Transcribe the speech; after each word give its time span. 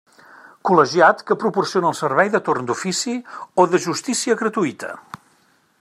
Col·legiat 0.69 1.19
que 1.27 1.37
proporciona 1.43 1.91
el 1.91 1.97
servei 1.99 2.33
de 2.37 2.41
torn 2.49 2.69
d'ofici 2.71 3.13
o 3.65 3.67
de 3.75 3.83
justícia 3.87 4.39
gratuïta. 4.41 4.91